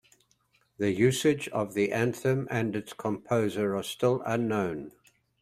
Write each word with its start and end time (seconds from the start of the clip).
The 0.79 0.91
usage 0.91 1.47
of 1.49 1.75
the 1.75 1.91
anthem 1.91 2.47
and 2.49 2.75
its 2.75 2.91
composer 2.91 3.75
are 3.75 3.83
still 3.83 4.23
unknown. 4.25 4.93